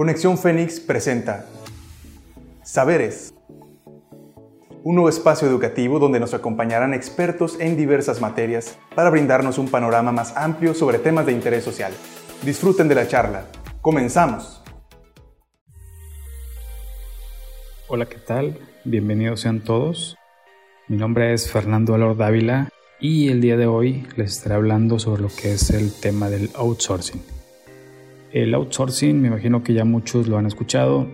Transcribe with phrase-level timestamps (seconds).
[0.00, 1.44] Conexión Fénix presenta
[2.62, 3.34] Saberes,
[4.82, 10.10] un nuevo espacio educativo donde nos acompañarán expertos en diversas materias para brindarnos un panorama
[10.10, 11.92] más amplio sobre temas de interés social.
[12.42, 13.44] Disfruten de la charla.
[13.82, 14.62] Comenzamos.
[17.86, 18.58] Hola, ¿qué tal?
[18.84, 20.16] Bienvenidos sean todos.
[20.88, 22.70] Mi nombre es Fernando Alor Dávila
[23.00, 26.48] y el día de hoy les estaré hablando sobre lo que es el tema del
[26.54, 27.39] outsourcing.
[28.32, 31.08] El outsourcing me imagino que ya muchos lo han escuchado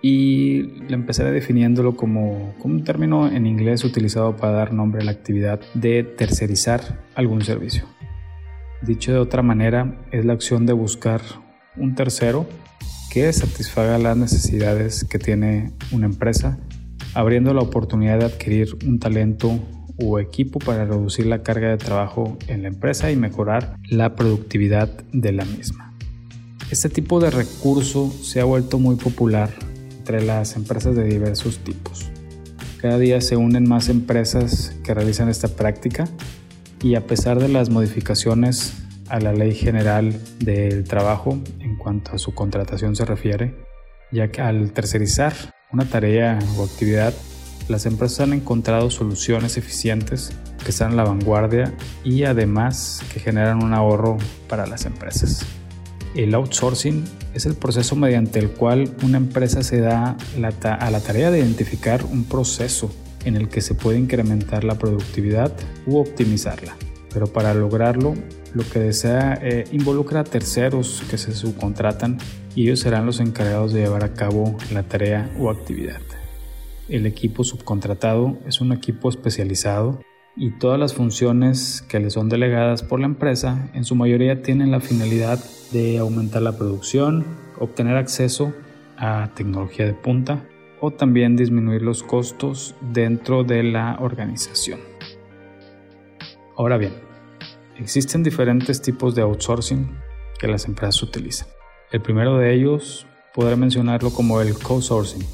[0.00, 5.04] y le empezaré definiéndolo como, como un término en inglés utilizado para dar nombre a
[5.04, 7.84] la actividad de tercerizar algún servicio.
[8.82, 11.22] Dicho de otra manera, es la acción de buscar
[11.76, 12.46] un tercero
[13.10, 16.58] que satisfaga las necesidades que tiene una empresa,
[17.14, 19.58] abriendo la oportunidad de adquirir un talento
[19.98, 24.88] o equipo para reducir la carga de trabajo en la empresa y mejorar la productividad
[25.12, 25.93] de la misma.
[26.74, 29.48] Este tipo de recurso se ha vuelto muy popular
[29.96, 32.10] entre las empresas de diversos tipos.
[32.80, 36.08] Cada día se unen más empresas que realizan esta práctica
[36.82, 38.74] y a pesar de las modificaciones
[39.08, 43.54] a la Ley General del Trabajo en cuanto a su contratación se refiere,
[44.10, 45.32] ya que al tercerizar
[45.70, 47.14] una tarea o actividad
[47.68, 50.32] las empresas han encontrado soluciones eficientes
[50.64, 51.72] que están a la vanguardia
[52.02, 55.46] y además que generan un ahorro para las empresas.
[56.14, 61.32] El outsourcing es el proceso mediante el cual una empresa se da a la tarea
[61.32, 62.90] de identificar un proceso
[63.24, 65.52] en el que se puede incrementar la productividad
[65.86, 66.76] u optimizarla.
[67.12, 68.14] Pero para lograrlo,
[68.54, 72.18] lo que desea eh, involucra a terceros que se subcontratan
[72.54, 76.00] y ellos serán los encargados de llevar a cabo la tarea o actividad.
[76.88, 80.00] El equipo subcontratado es un equipo especializado
[80.36, 84.70] y todas las funciones que le son delegadas por la empresa en su mayoría tienen
[84.70, 85.38] la finalidad
[85.72, 87.24] de aumentar la producción,
[87.58, 88.52] obtener acceso
[88.96, 90.44] a tecnología de punta
[90.80, 94.80] o también disminuir los costos dentro de la organización.
[96.56, 96.92] Ahora bien,
[97.78, 99.96] existen diferentes tipos de outsourcing
[100.38, 101.48] que las empresas utilizan.
[101.90, 105.24] El primero de ellos podré mencionarlo como el co-sourcing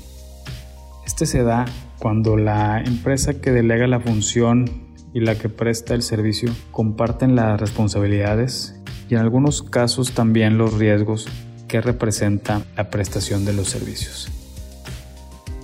[1.11, 1.65] este se da
[1.99, 7.61] cuando la empresa que delega la función y la que presta el servicio comparten las
[7.61, 11.27] responsabilidades y en algunos casos también los riesgos
[11.69, 14.31] que representa la prestación de los servicios.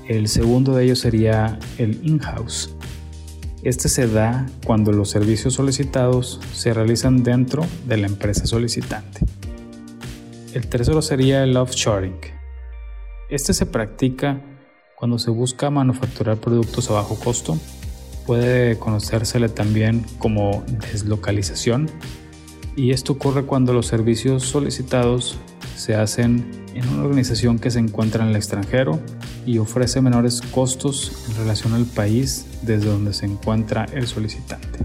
[0.09, 2.75] El segundo de ellos sería el in-house.
[3.63, 9.21] Este se da cuando los servicios solicitados se realizan dentro de la empresa solicitante.
[10.55, 12.21] El tercero sería el offshoring.
[13.29, 14.41] Este se practica
[14.97, 17.59] cuando se busca manufacturar productos a bajo costo,
[18.27, 21.89] puede conocérsele también como deslocalización
[22.77, 25.39] y esto ocurre cuando los servicios solicitados
[25.77, 29.01] se hacen en una organización que se encuentra en el extranjero
[29.47, 34.81] y ofrece menores costos en relación al país desde donde se encuentra el solicitante.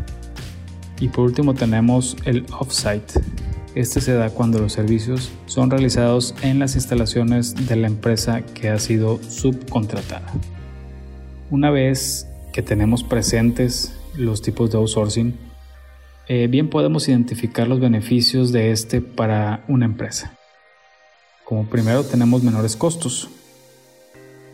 [1.01, 3.19] Y por último tenemos el offsite,
[3.73, 8.69] este se da cuando los servicios son realizados en las instalaciones de la empresa que
[8.69, 10.31] ha sido subcontratada.
[11.49, 15.35] Una vez que tenemos presentes los tipos de outsourcing,
[16.27, 20.37] eh, bien podemos identificar los beneficios de este para una empresa.
[21.43, 23.29] Como primero tenemos menores costos,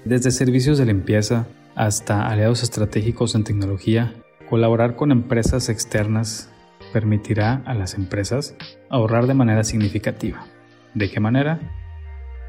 [0.05, 4.15] desde servicios de limpieza hasta aliados estratégicos en tecnología,
[4.49, 6.49] colaborar con empresas externas
[6.93, 8.55] permitirá a las empresas
[8.89, 10.47] ahorrar de manera significativa.
[10.93, 11.59] ¿De qué manera?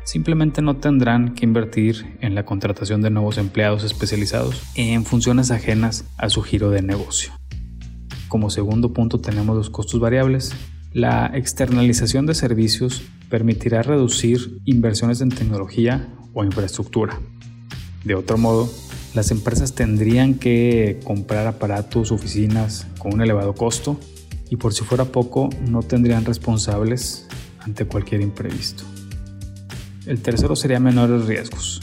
[0.09, 6.07] Simplemente no tendrán que invertir en la contratación de nuevos empleados especializados en funciones ajenas
[6.17, 7.31] a su giro de negocio.
[8.29, 10.55] Como segundo punto tenemos los costos variables.
[10.95, 17.21] La externalización de servicios permitirá reducir inversiones en tecnología o infraestructura.
[18.03, 18.67] De otro modo,
[19.13, 24.01] las empresas tendrían que comprar aparatos, oficinas con un elevado costo
[24.49, 27.29] y por si fuera poco no tendrían responsables
[27.61, 28.85] ante cualquier imprevisto.
[30.09, 31.83] El tercero sería menores riesgos.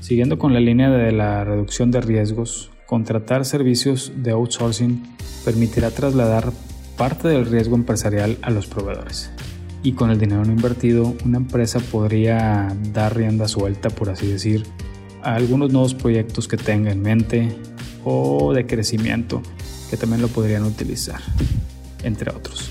[0.00, 5.02] Siguiendo con la línea de la reducción de riesgos, contratar servicios de outsourcing
[5.44, 6.54] permitirá trasladar
[6.96, 9.30] parte del riesgo empresarial a los proveedores.
[9.82, 14.64] Y con el dinero no invertido, una empresa podría dar rienda suelta, por así decir,
[15.22, 17.58] a algunos nuevos proyectos que tenga en mente
[18.04, 19.42] o de crecimiento
[19.90, 21.20] que también lo podrían utilizar
[22.02, 22.70] entre otros.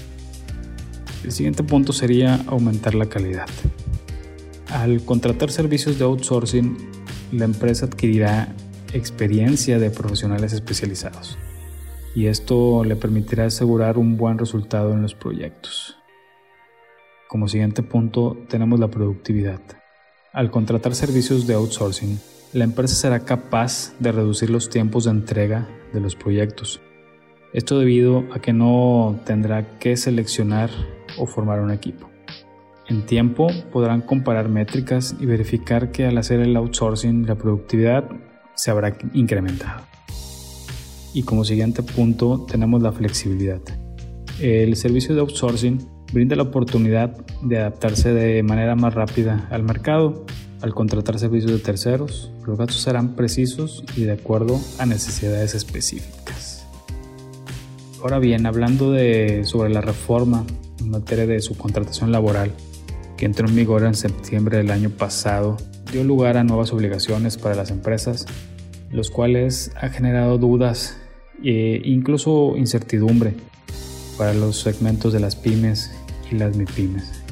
[1.23, 3.47] El siguiente punto sería aumentar la calidad.
[4.69, 6.77] Al contratar servicios de outsourcing,
[7.31, 8.53] la empresa adquirirá
[8.93, 11.37] experiencia de profesionales especializados
[12.15, 15.97] y esto le permitirá asegurar un buen resultado en los proyectos.
[17.27, 19.59] Como siguiente punto tenemos la productividad.
[20.31, 22.19] Al contratar servicios de outsourcing,
[22.53, 26.79] la empresa será capaz de reducir los tiempos de entrega de los proyectos.
[27.53, 30.69] Esto debido a que no tendrá que seleccionar
[31.17, 32.14] o formar un equipo.
[32.87, 38.09] En tiempo podrán comparar métricas y verificar que al hacer el outsourcing la productividad
[38.53, 39.81] se habrá incrementado.
[41.13, 43.61] Y como siguiente punto tenemos la flexibilidad.
[44.39, 45.79] El servicio de outsourcing
[46.13, 50.25] brinda la oportunidad de adaptarse de manera más rápida al mercado.
[50.61, 56.65] Al contratar servicios de terceros, los gastos serán precisos y de acuerdo a necesidades específicas.
[58.01, 60.45] Ahora bien, hablando de, sobre la reforma
[60.79, 62.51] en materia de subcontratación laboral,
[63.17, 65.57] que entró en vigor en septiembre del año pasado,
[65.91, 68.25] dio lugar a nuevas obligaciones para las empresas,
[68.91, 70.97] los cuales ha generado dudas
[71.43, 73.33] e incluso incertidumbre
[74.17, 75.91] para los segmentos de las pymes
[76.31, 77.23] y las MIPYMES.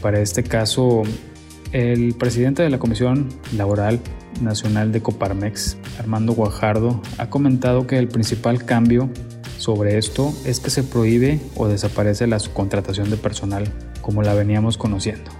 [0.00, 1.02] Para este caso,
[1.72, 4.00] el presidente de la Comisión Laboral
[4.40, 9.08] Nacional de Coparmex, Armando Guajardo, ha comentado que el principal cambio
[9.58, 14.76] sobre esto es que se prohíbe o desaparece la subcontratación de personal como la veníamos
[14.76, 15.30] conociendo,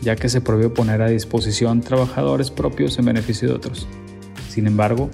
[0.00, 3.86] ya que se prohíbe poner a disposición trabajadores propios en beneficio de otros.
[4.48, 5.10] Sin embargo,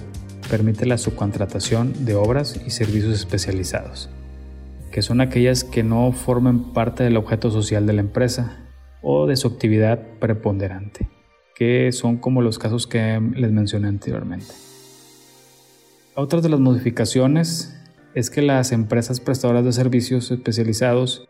[0.49, 4.09] permite la subcontratación de obras y servicios especializados
[4.91, 8.59] que son aquellas que no formen parte del objeto social de la empresa
[9.01, 11.09] o de su actividad preponderante,
[11.55, 14.53] que son como los casos que les mencioné anteriormente.
[16.13, 17.77] Otra de las modificaciones
[18.13, 21.27] es que las empresas prestadoras de servicios especializados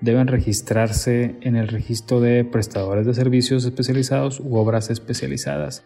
[0.00, 5.84] deben registrarse en el registro de prestadores de servicios especializados u obras especializadas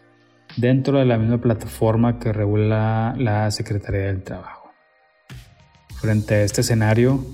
[0.57, 4.71] dentro de la misma plataforma que regula la Secretaría del Trabajo.
[5.99, 7.25] Frente a este escenario,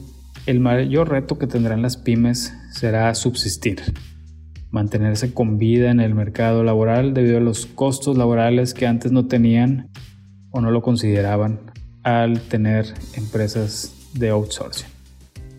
[0.46, 3.82] el mayor reto que tendrán las pymes será subsistir,
[4.72, 9.28] mantenerse con vida en el mercado laboral debido a los costos laborales que antes no
[9.28, 9.90] tenían
[10.52, 11.72] o no lo consideraban
[12.04, 12.86] al tener
[13.16, 14.99] empresas de outsourcing.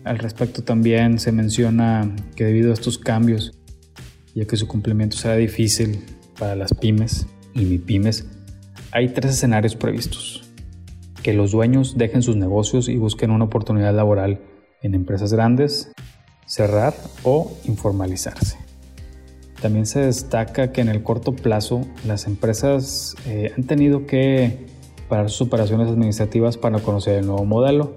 [0.03, 3.53] Al respecto también se menciona que debido a estos cambios,
[4.33, 6.03] ya que su cumplimiento será difícil
[6.39, 8.25] para las pymes y mi pymes,
[8.91, 10.41] hay tres escenarios previstos
[11.21, 14.41] que los dueños dejen sus negocios y busquen una oportunidad laboral
[14.81, 15.91] en empresas grandes,
[16.45, 16.93] cerrar
[17.23, 18.57] o informalizarse.
[19.61, 24.65] También se destaca que en el corto plazo las empresas eh, han tenido que
[25.07, 27.93] parar sus operaciones administrativas para conocer el nuevo modelo,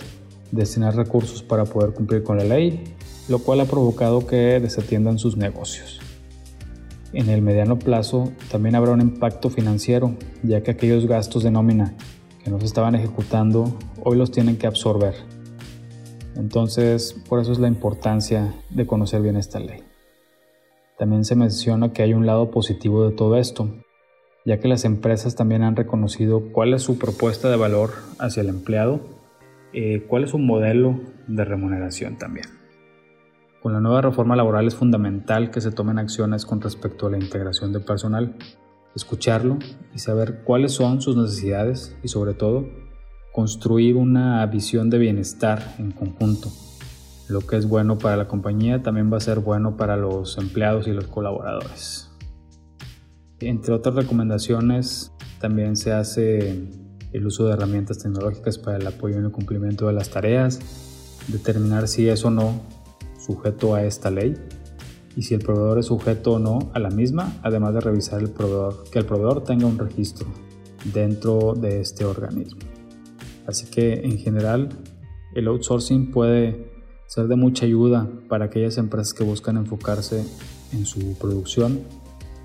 [0.55, 2.85] destinar recursos para poder cumplir con la ley,
[3.29, 6.01] lo cual ha provocado que desatiendan sus negocios.
[7.13, 11.95] En el mediano plazo también habrá un impacto financiero, ya que aquellos gastos de nómina
[12.43, 15.15] que no se estaban ejecutando, hoy los tienen que absorber.
[16.37, 19.83] Entonces, por eso es la importancia de conocer bien esta ley.
[20.99, 23.69] También se menciona que hay un lado positivo de todo esto,
[24.45, 28.49] ya que las empresas también han reconocido cuál es su propuesta de valor hacia el
[28.49, 29.01] empleado,
[29.75, 32.47] eh, cuál es su modelo de remuneración también.
[33.61, 37.19] Con la nueva reforma laboral es fundamental que se tomen acciones con respecto a la
[37.19, 38.37] integración de personal,
[38.95, 39.59] escucharlo
[39.93, 42.69] y saber cuáles son sus necesidades y sobre todo
[43.33, 46.51] construir una visión de bienestar en conjunto.
[47.29, 50.87] Lo que es bueno para la compañía también va a ser bueno para los empleados
[50.87, 52.13] y los colaboradores.
[53.41, 55.11] Entre otras recomendaciones,
[55.41, 56.84] también se hace
[57.15, 60.59] el uso de herramientas tecnológicas para el apoyo en el cumplimiento de las tareas,
[61.29, 62.61] determinar si es o no
[63.19, 64.35] sujeto a esta ley
[65.17, 68.21] y si el proveedor es sujeto o no a la misma, además de revisar
[68.91, 70.27] que el proveedor tenga un registro
[70.93, 72.61] dentro de este organismo.
[73.47, 74.71] Así que en general
[75.35, 76.69] el outsourcing puede
[77.07, 80.25] ser de mucha ayuda para aquellas empresas que buscan enfocarse
[80.73, 81.81] en su producción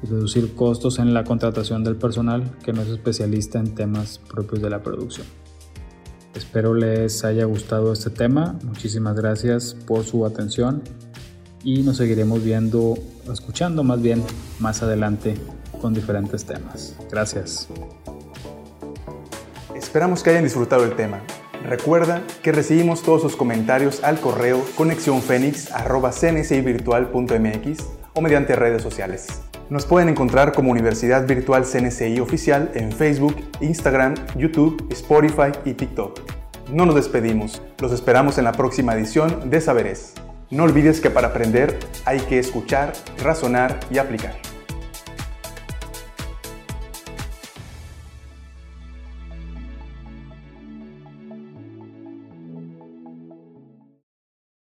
[0.01, 4.62] y reducir costos en la contratación del personal que no es especialista en temas propios
[4.62, 5.27] de la producción.
[6.36, 8.58] Espero les haya gustado este tema.
[8.63, 10.84] Muchísimas gracias por su atención
[11.63, 12.98] y nos seguiremos viendo,
[13.32, 14.24] escuchando más bien
[14.60, 15.36] más adelante
[15.82, 16.96] con diferentes temas.
[17.12, 17.68] Gracias.
[19.75, 21.22] Esperamos que hayan disfrutado el tema.
[21.63, 27.77] Recuerda que recibimos todos sus comentarios al correo conexiónfénix.cncivirtual.mx
[28.13, 29.41] o mediante redes sociales.
[29.70, 36.22] Nos pueden encontrar como Universidad Virtual CNCI Oficial en Facebook, Instagram, YouTube, Spotify y TikTok.
[36.74, 40.16] No nos despedimos, los esperamos en la próxima edición de Saberes.
[40.50, 44.49] No olvides que para aprender hay que escuchar, razonar y aplicar.